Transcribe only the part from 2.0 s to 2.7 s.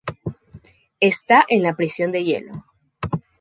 de hielo.